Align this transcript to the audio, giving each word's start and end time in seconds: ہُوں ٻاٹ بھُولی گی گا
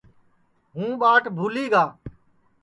ہُوں 0.73 0.91
ٻاٹ 1.01 1.23
بھُولی 1.37 1.65
گی 1.65 1.71
گا 1.71 1.83